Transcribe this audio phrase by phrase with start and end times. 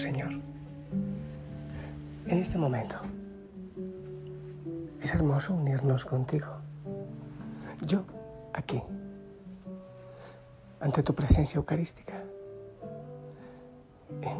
[0.00, 0.30] Señor,
[2.26, 2.96] en este momento
[5.02, 6.46] es hermoso unirnos contigo.
[7.86, 8.04] Yo,
[8.54, 8.82] aquí,
[10.80, 12.14] ante tu presencia eucarística,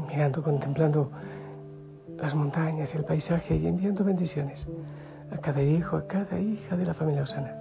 [0.09, 1.11] mirando, contemplando
[2.17, 4.67] las montañas, el paisaje y enviando bendiciones
[5.31, 7.55] a cada hijo, a cada hija de la familia Osana.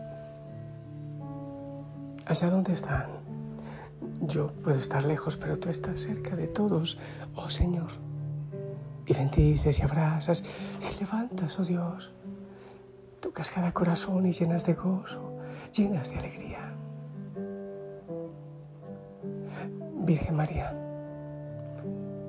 [2.25, 3.18] ¿Hacia dónde están?
[4.21, 6.97] Yo puedo estar lejos, pero tú estás cerca de todos,
[7.35, 7.91] oh Señor.
[9.05, 10.45] Y bendices y abrazas
[10.79, 12.11] y levantas, oh Dios.
[13.19, 15.37] Tocas cada corazón y llenas de gozo,
[15.75, 16.73] llenas de alegría.
[20.05, 20.73] Virgen María,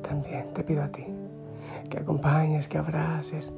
[0.02, 1.06] también te pido a ti
[1.88, 3.52] que acompañes, que abraces,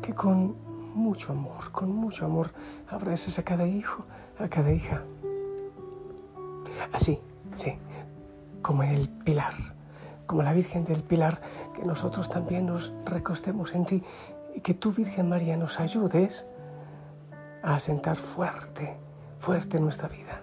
[0.00, 0.56] que con
[0.94, 2.50] mucho amor, con mucho amor
[2.88, 4.04] abraces a cada hijo,
[4.38, 5.02] a cada hija.
[6.92, 7.20] Así,
[7.54, 7.78] sí,
[8.62, 9.54] como en el pilar,
[10.26, 11.40] como la Virgen del Pilar,
[11.74, 14.02] que nosotros también nos recostemos en ti
[14.54, 16.46] y que tú, Virgen María, nos ayudes
[17.62, 18.96] a asentar fuerte,
[19.38, 20.42] fuerte nuestra vida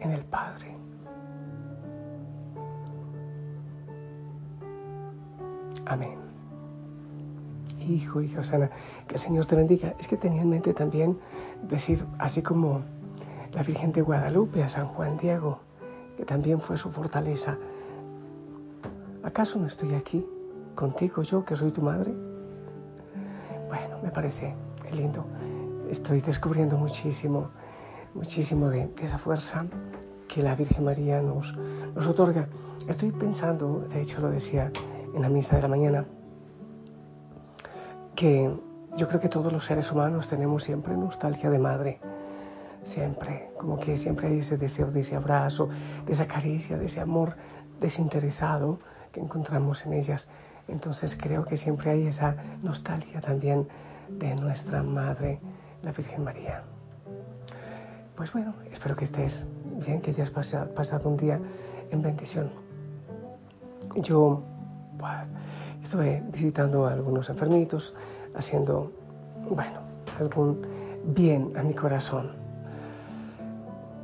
[0.00, 0.76] en el Padre.
[5.86, 6.18] Amén.
[7.80, 8.70] Hijo, hija Osana,
[9.06, 9.94] que el Señor te bendiga.
[9.98, 11.18] Es que tenía en mente también
[11.62, 12.82] decir, así como
[13.52, 15.60] la Virgen de Guadalupe a San Juan Diego,
[16.16, 17.58] que también fue su fortaleza.
[19.22, 20.26] ¿Acaso no estoy aquí
[20.74, 22.12] contigo yo, que soy tu madre?
[23.68, 24.54] Bueno, me parece
[24.92, 25.24] lindo.
[25.90, 27.50] Estoy descubriendo muchísimo,
[28.14, 29.66] muchísimo de, esa fuerza
[30.28, 31.54] que la Virgen María nos,
[31.94, 32.48] nos otorga.
[32.88, 34.70] Estoy pensando, de hecho lo decía
[35.14, 36.06] en la misa de la mañana,
[38.14, 38.54] que
[38.96, 42.00] yo creo que todos los seres humanos tenemos siempre nostalgia de madre
[42.84, 45.68] siempre, como que siempre hay ese deseo de ese abrazo,
[46.06, 47.36] de esa caricia, de ese amor
[47.80, 48.78] desinteresado
[49.10, 50.28] que encontramos en ellas.
[50.68, 53.66] Entonces creo que siempre hay esa nostalgia también
[54.08, 55.40] de nuestra Madre,
[55.82, 56.62] la Virgen María.
[58.14, 59.46] Pues bueno, espero que estés
[59.84, 61.40] bien, que hayas pasado un día
[61.90, 62.50] en bendición.
[63.96, 64.42] Yo
[65.82, 67.94] estuve visitando a algunos enfermitos,
[68.34, 68.92] haciendo,
[69.50, 69.80] bueno,
[70.18, 70.62] algún
[71.04, 72.43] bien a mi corazón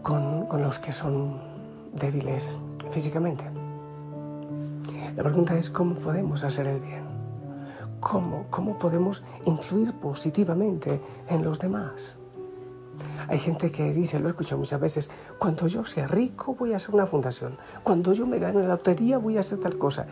[0.03, 1.41] con, los que son
[1.93, 2.59] débiles
[2.91, 3.45] físicamente.
[5.17, 7.05] La pregunta es cómo podemos hacer el bien.
[8.01, 12.17] ¿Cómo, ¿Cómo podemos influir positivamente en los demás?
[13.29, 16.77] Hay gente que dice, lo he escuchado muchas veces, cuando yo sea rico voy a
[16.77, 20.07] hacer una fundación, cuando yo me gane la lotería voy a hacer tal cosa.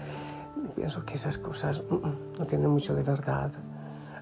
[0.75, 3.51] Pienso que esas cosas mm, mm, no tienen mucho de verdad,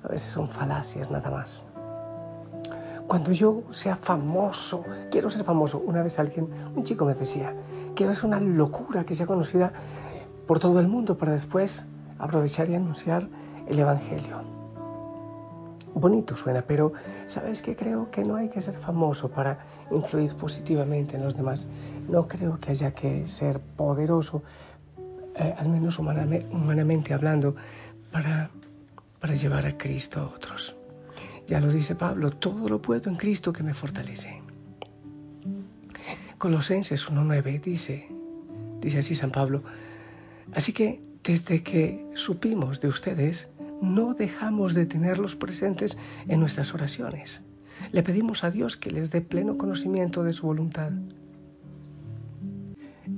[0.03, 1.65] a veces son falacias nada más.
[3.06, 5.78] Cuando yo sea famoso, quiero ser famoso.
[5.78, 7.55] Una vez alguien, un chico me decía,
[7.94, 9.72] quiero ser una locura que sea conocida
[10.47, 11.87] por todo el mundo para después
[12.19, 13.28] aprovechar y anunciar
[13.69, 14.43] el Evangelio.
[15.95, 16.93] Bonito suena, pero
[17.27, 17.77] ¿sabes qué?
[17.77, 19.59] Creo que no hay que ser famoso para
[19.91, 21.66] influir positivamente en los demás.
[22.09, 24.43] No creo que haya que ser poderoso,
[25.37, 27.55] eh, al menos humanamente hablando,
[28.11, 28.50] para,
[29.21, 30.77] para llevar a Cristo a otros.
[31.47, 34.43] Ya lo dice Pablo, todo lo puedo en Cristo que me fortalece.
[36.39, 38.09] Colosenses 1.9 dice,
[38.81, 39.63] dice así San Pablo,
[40.53, 43.48] así que desde que supimos de ustedes,
[43.81, 45.98] no dejamos de tenerlos presentes
[46.28, 47.43] en nuestras oraciones.
[47.92, 50.92] Le pedimos a Dios que les dé pleno conocimiento de su voluntad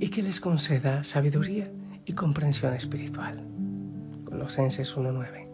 [0.00, 1.70] y que les conceda sabiduría
[2.06, 3.44] y comprensión espiritual.
[4.24, 5.47] Colosenses 1.9.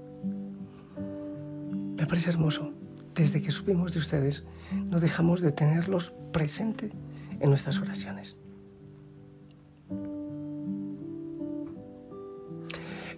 [1.96, 2.72] Me parece hermoso.
[3.14, 6.90] Desde que supimos de ustedes, no dejamos de tenerlos presentes
[7.38, 8.36] en nuestras oraciones.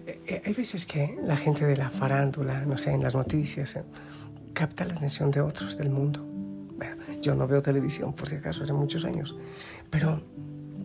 [0.05, 3.75] Eh, eh, hay veces que la gente de la farándula, no sé, en las noticias,
[3.75, 3.83] eh,
[4.53, 6.23] capta la atención de otros del mundo.
[6.77, 9.35] Bueno, yo no veo televisión, por si acaso, hace muchos años,
[9.89, 10.21] pero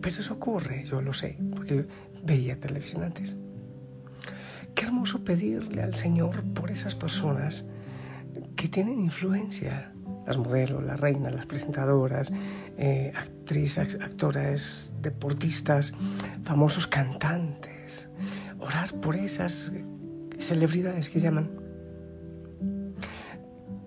[0.01, 1.85] Pero eso ocurre, yo lo sé, porque
[2.25, 3.37] veía televisión antes.
[4.75, 7.67] Qué hermoso pedirle al Señor por esas personas
[8.63, 9.91] que tienen influencia,
[10.25, 12.31] las modelos, las reinas, las presentadoras,
[12.77, 15.93] eh, actrices, actores, deportistas,
[16.45, 18.09] famosos cantantes.
[18.61, 19.73] Orar por esas
[20.39, 21.51] celebridades que llaman.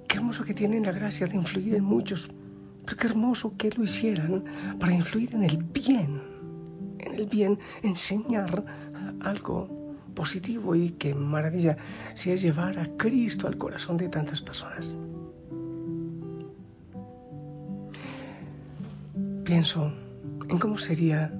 [0.07, 2.29] Qué hermoso que tienen la gracia de influir en muchos,
[2.85, 4.45] pero qué hermoso que lo hicieran
[4.79, 6.21] para influir en el bien,
[6.99, 8.63] en el bien, enseñar
[9.21, 9.86] algo
[10.17, 11.77] positivo y qué maravilla
[12.15, 14.97] si es llevar a Cristo al corazón de tantas personas.
[19.45, 19.93] Pienso
[20.49, 21.33] en cómo sería,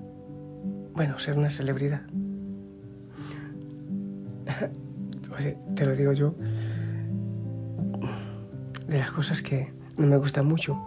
[0.95, 2.03] bueno, ser una celebridad.
[5.75, 6.37] te lo digo yo,
[8.87, 10.81] de las cosas que no me gustan mucho,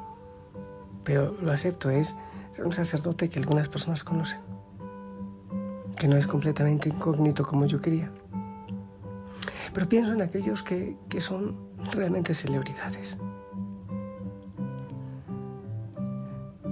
[1.04, 2.16] pero lo acepto, es
[2.52, 4.49] ser un sacerdote que algunas personas conocen
[6.00, 8.10] que no es completamente incógnito como yo quería.
[9.74, 11.56] Pero pienso en aquellos que, que son
[11.94, 13.18] realmente celebridades.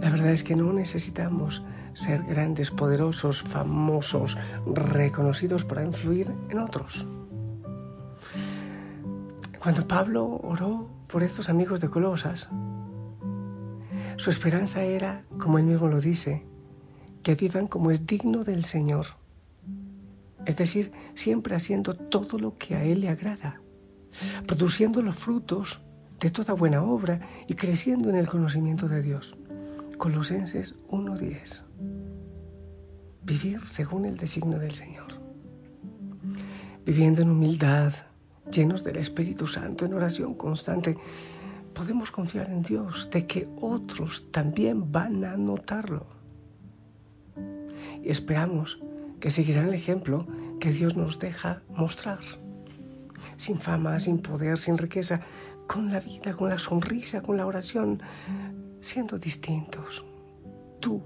[0.02, 1.64] La verdad es que no necesitamos
[1.94, 7.06] ser grandes, poderosos, famosos, reconocidos para influir en otros.
[9.62, 12.48] Cuando Pablo oró por estos amigos de Colosas,
[14.16, 16.46] su esperanza era, como él mismo lo dice,
[17.24, 19.17] que vivan como es digno del Señor.
[20.48, 23.62] Es decir, siempre haciendo todo lo que a Él le agrada,
[24.48, 25.82] produciendo los frutos
[26.22, 29.36] de toda buena obra y creciendo en el conocimiento de Dios.
[29.98, 31.64] Colosenses 1.10.
[33.24, 35.20] Vivir según el designio del Señor.
[36.86, 37.92] Viviendo en humildad,
[38.50, 40.98] llenos del Espíritu Santo, en oración constante,
[41.74, 46.08] podemos confiar en Dios de que otros también van a notarlo
[48.02, 48.80] y esperamos
[49.20, 50.28] que seguirán el ejemplo
[50.60, 52.20] que Dios nos deja mostrar.
[53.38, 55.22] Sin fama, sin poder, sin riqueza,
[55.68, 58.02] con la vida, con la sonrisa, con la oración,
[58.82, 60.06] siendo distintos.
[60.80, 61.02] Tú,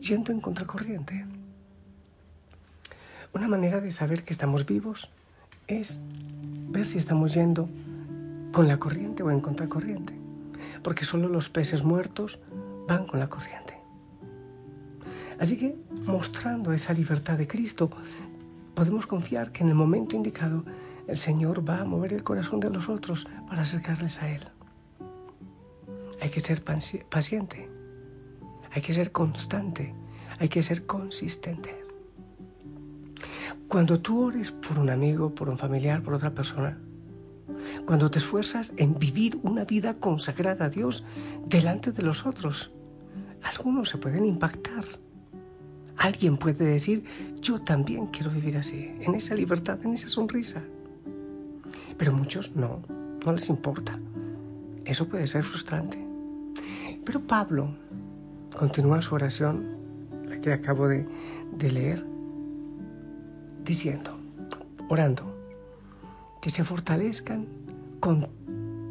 [0.00, 1.26] yendo en contracorriente.
[3.32, 5.08] Una manera de saber que estamos vivos
[5.66, 6.00] es
[6.68, 7.68] ver si estamos yendo
[8.52, 10.14] con la corriente o en contracorriente.
[10.82, 12.38] Porque solo los peces muertos
[12.86, 13.74] van con la corriente.
[15.38, 17.90] Así que, mostrando esa libertad de Cristo,
[18.74, 20.64] podemos confiar que en el momento indicado
[21.06, 24.42] el Señor va a mover el corazón de los otros para acercarles a Él.
[26.20, 27.68] Hay que ser paciente,
[28.72, 29.94] hay que ser constante,
[30.38, 31.82] hay que ser consistente.
[33.68, 36.78] Cuando tú ores por un amigo, por un familiar, por otra persona,
[37.86, 41.04] cuando te esfuerzas en vivir una vida consagrada a Dios
[41.46, 42.72] delante de los otros,
[43.42, 44.84] algunos se pueden impactar
[45.98, 47.04] Alguien puede decir,
[47.40, 50.62] yo también quiero vivir así, en esa libertad, en esa sonrisa.
[51.96, 52.82] Pero muchos no,
[53.24, 53.98] no les importa.
[54.84, 55.98] Eso puede ser frustrante.
[57.04, 57.68] Pero Pablo
[58.56, 59.64] continúa su oración,
[60.28, 61.06] la que acabo de,
[61.56, 62.04] de leer,
[63.64, 64.18] diciendo,
[64.88, 65.34] orando,
[66.42, 67.46] que se fortalezcan
[68.00, 68.28] con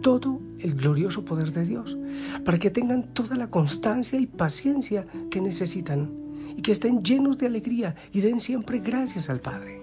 [0.02, 1.98] todo el glorioso poder de Dios,
[2.46, 6.23] para que tengan toda la constancia y paciencia que necesitan
[6.56, 9.82] y que estén llenos de alegría y den siempre gracias al Padre.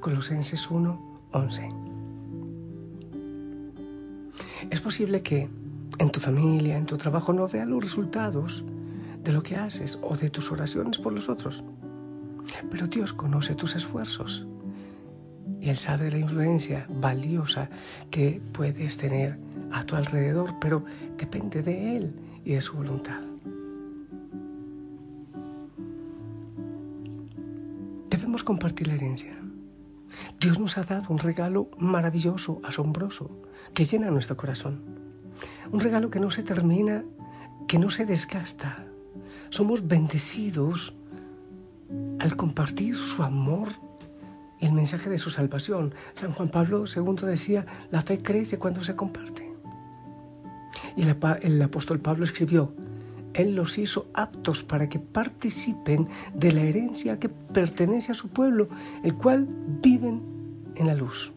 [0.00, 1.68] Colosenses 1, 11.
[4.70, 5.48] Es posible que
[5.98, 8.64] en tu familia, en tu trabajo, no veas los resultados
[9.22, 11.64] de lo que haces o de tus oraciones por los otros.
[12.70, 14.46] Pero Dios conoce tus esfuerzos
[15.60, 17.70] y Él sabe la influencia valiosa
[18.10, 19.38] que puedes tener
[19.72, 20.84] a tu alrededor, pero
[21.16, 23.33] depende de Él y de su voluntad.
[28.44, 29.36] Compartir la herencia.
[30.40, 33.30] Dios nos ha dado un regalo maravilloso, asombroso,
[33.72, 34.80] que llena nuestro corazón.
[35.72, 37.04] Un regalo que no se termina,
[37.66, 38.84] que no se desgasta.
[39.50, 40.94] Somos bendecidos
[42.18, 43.68] al compartir su amor
[44.60, 45.94] y el mensaje de su salvación.
[46.14, 49.52] San Juan Pablo II decía, la fe crece cuando se comparte.
[50.96, 52.72] Y el apóstol Pablo escribió,
[53.34, 58.68] él los hizo aptos para que participen de la herencia que pertenece a su pueblo,
[59.02, 59.46] el cual
[59.82, 60.22] viven
[60.76, 61.32] en la luz.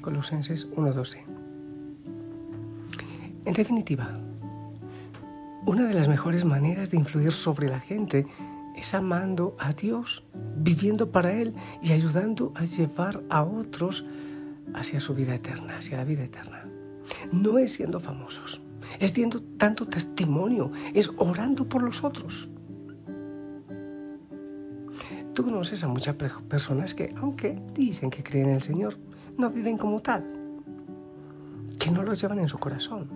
[0.00, 1.18] Colosenses 1.12.
[3.46, 4.12] En definitiva,
[5.66, 8.26] una de las mejores maneras de influir sobre la gente
[8.76, 10.24] es amando a Dios,
[10.56, 14.04] viviendo para Él y ayudando a llevar a otros
[14.74, 16.66] hacia su vida eterna, hacia la vida eterna.
[17.32, 18.60] No es siendo famosos,
[19.00, 22.48] es dando tanto testimonio, es orando por los otros.
[25.34, 28.96] Tú conoces a muchas personas que, aunque dicen que creen en el Señor,
[29.36, 30.24] no viven como tal,
[31.78, 33.08] que no lo llevan en su corazón.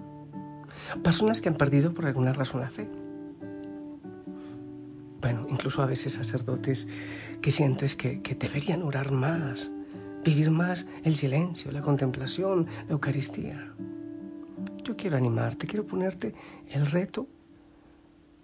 [1.02, 2.88] Personas que han perdido por alguna razón la fe.
[5.20, 6.88] Bueno, incluso a veces sacerdotes
[7.40, 9.70] que sientes que, que deberían orar más,
[10.24, 13.74] vivir más el silencio, la contemplación, la Eucaristía.
[14.88, 16.34] Yo quiero animarte, quiero ponerte
[16.70, 17.26] el reto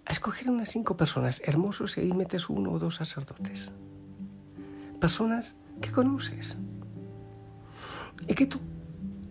[0.05, 3.71] a escoger unas cinco personas hermosos y ahí metes uno o dos sacerdotes.
[5.01, 6.59] Personas que conoces
[8.27, 8.59] y que tú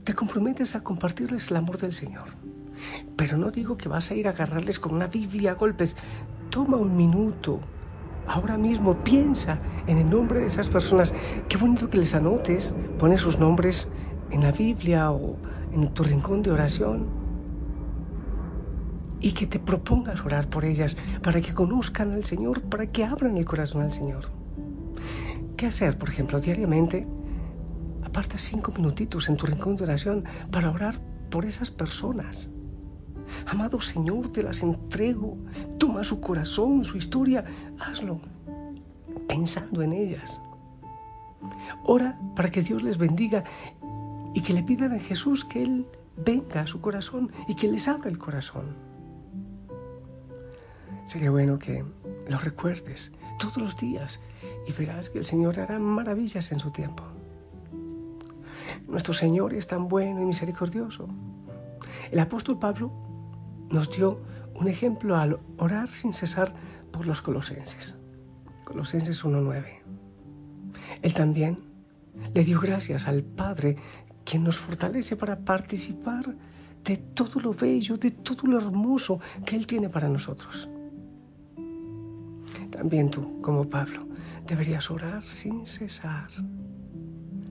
[0.02, 2.30] te comprometes a compartirles el amor del Señor.
[3.16, 5.96] Pero no digo que vas a ir a agarrarles con una Biblia a golpes.
[6.50, 7.60] Toma un minuto,
[8.26, 11.14] ahora mismo piensa en el nombre de esas personas.
[11.48, 13.88] Qué bonito que les anotes, pones sus nombres
[14.30, 15.36] en la Biblia o
[15.72, 17.06] en tu rincón de oración
[19.20, 23.36] y que te propongas orar por ellas para que conozcan al Señor, para que abran
[23.36, 24.30] el corazón al Señor.
[25.56, 27.06] ¿Qué hacer, por ejemplo, diariamente?
[28.04, 31.00] Aparta cinco minutitos en tu rincón de oración para orar
[31.30, 32.50] por esas personas.
[33.46, 35.38] Amado Señor, te las entrego.
[35.78, 37.44] Toma su corazón, su historia.
[37.78, 38.20] Hazlo
[39.26, 40.40] pensando en ellas.
[41.84, 43.44] Ora para que Dios les bendiga
[44.34, 45.86] y que le pidan a Jesús que Él
[46.16, 48.76] venga a su corazón y que les abra el corazón.
[51.06, 51.84] Sería bueno que
[52.28, 54.20] lo recuerdes todos los días
[54.66, 57.04] y verás que el Señor hará maravillas en su tiempo.
[58.88, 61.08] Nuestro Señor es tan bueno y misericordioso.
[62.10, 62.92] El apóstol Pablo
[63.70, 64.20] nos dio
[64.54, 66.54] un ejemplo al orar sin cesar
[66.90, 67.96] por los colosenses.
[68.64, 69.64] Colosenses 1.9.
[71.02, 71.58] Él también
[72.32, 73.76] le dio gracias al Padre
[74.24, 76.34] quien nos fortalece para participar
[76.84, 80.68] de todo lo bello, de todo lo hermoso que Él tiene para nosotros.
[82.70, 84.06] También tú, como Pablo,
[84.46, 86.28] deberías orar sin cesar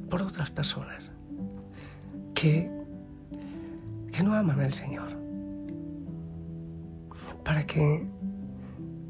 [0.09, 1.11] por otras personas
[2.35, 2.69] que,
[4.11, 5.23] que no aman al Señor
[7.43, 8.05] para que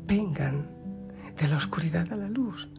[0.08, 0.66] vengan
[1.40, 2.70] de la oscuridad a la luz.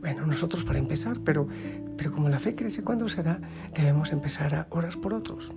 [0.00, 1.48] Bueno, nosotros para empezar, pero,
[1.96, 3.40] pero como la fe crece cuando se da,
[3.74, 5.54] debemos empezar a orar por otros.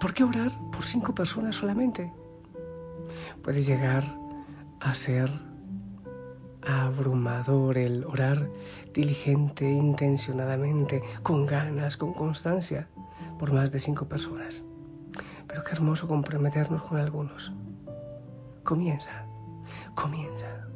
[0.00, 2.12] ¿Por qué orar por cinco personas solamente?
[3.42, 4.04] Puede llegar
[4.80, 5.30] a ser
[6.62, 8.48] abrumador el orar
[8.92, 12.88] diligente, intencionadamente, con ganas, con constancia,
[13.38, 14.64] por más de cinco personas.
[15.46, 17.52] Pero qué hermoso comprometernos con algunos.
[18.62, 19.26] Comienza,
[19.94, 20.66] comienza.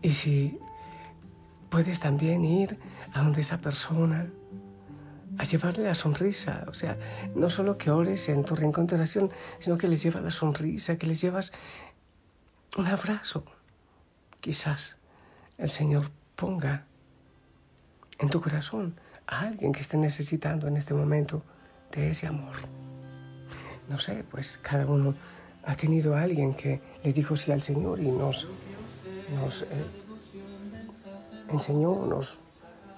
[0.00, 0.58] Y si
[1.68, 2.78] puedes también ir
[3.12, 4.30] a donde esa persona,
[5.38, 6.98] a llevarle la sonrisa, o sea,
[7.34, 10.96] no solo que ores en tu rincón de oración, sino que les llevas la sonrisa,
[10.96, 11.52] que les llevas
[12.76, 13.44] un abrazo.
[14.40, 14.98] Quizás
[15.58, 16.84] el Señor ponga
[18.18, 21.42] en tu corazón a alguien que esté necesitando en este momento
[21.92, 22.56] de ese amor
[23.88, 25.14] no sé, pues cada uno
[25.64, 28.48] ha tenido alguien que le dijo sí al Señor y nos,
[29.34, 29.66] nos eh,
[31.48, 32.40] enseñó, nos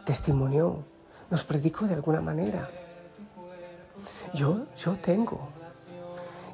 [0.04, 0.84] testimonió,
[1.30, 2.70] nos predicó de alguna manera.
[4.32, 5.48] Yo, yo tengo.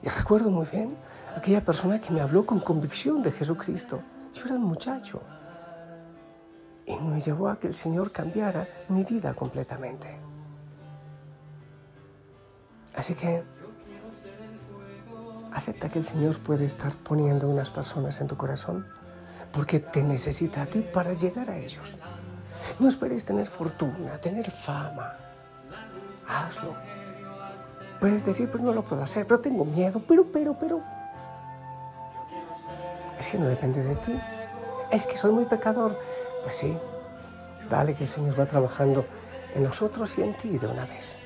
[0.02, 0.96] Y recuerdo muy bien
[1.36, 4.00] aquella persona que me habló con convicción de Jesucristo.
[4.32, 5.20] Yo era un muchacho.
[6.86, 10.18] Y me llevó a que el Señor cambiara mi vida completamente.
[12.94, 13.44] Así que
[15.52, 18.86] Acepta que el Señor puede estar poniendo unas personas en tu corazón
[19.52, 21.96] porque te necesita a ti para llegar a ellos.
[22.78, 25.14] No esperes tener fortuna, tener fama.
[26.28, 26.74] Hazlo.
[27.98, 30.80] Puedes decir, pues no lo puedo hacer, pero tengo miedo, pero, pero, pero.
[33.18, 34.18] Es que no depende de ti.
[34.90, 35.98] Es que soy muy pecador.
[36.44, 36.76] Pues sí,
[37.68, 39.04] dale que el Señor va trabajando
[39.54, 41.20] en nosotros y en ti de una vez.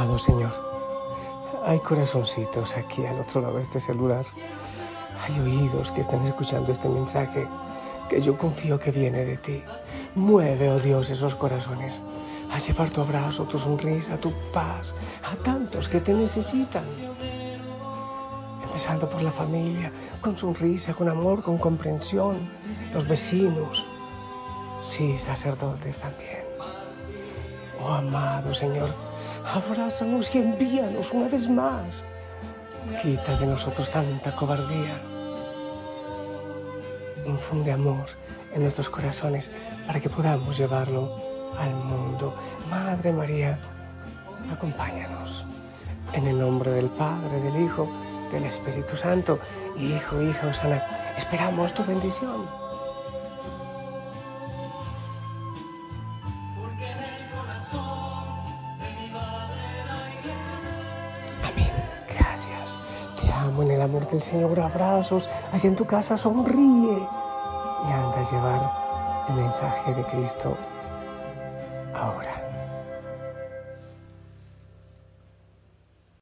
[0.00, 0.50] Amado Señor
[1.66, 4.24] Hay corazoncitos aquí al otro lado de este celular.
[5.22, 7.46] Hay oídos que están escuchando este mensaje
[8.08, 9.62] que yo confío que viene de ti.
[10.14, 12.02] Mueve, oh Dios, esos corazones
[12.50, 14.94] a llevar tu abrazo, tu sonrisa, tu paz
[15.30, 16.84] a tantos que te necesitan.
[18.62, 19.92] Empezando por la familia,
[20.22, 22.48] con sonrisa, con amor, con comprensión,
[22.94, 23.84] los vecinos,
[24.80, 26.40] sí, sacerdotes también.
[27.82, 28.88] Oh amado Señor,
[29.44, 32.04] abrázanos y envíanos una vez más.
[33.02, 34.98] Quita de nosotros tanta cobardía.
[37.26, 38.06] Infunde amor
[38.54, 39.50] en nuestros corazones
[39.86, 41.14] para que podamos llevarlo
[41.58, 42.34] al mundo.
[42.68, 43.58] Madre María,
[44.52, 45.44] acompáñanos.
[46.12, 47.88] En el nombre del Padre, del Hijo,
[48.32, 49.38] del Espíritu Santo,
[49.76, 52.69] Hijo, Hija, Osana, esperamos tu bendición.
[63.80, 64.60] El amor del Señor.
[64.60, 65.30] Abrazos.
[65.52, 68.72] Así en tu casa sonríe y anda a llevar
[69.28, 70.56] el mensaje de Cristo.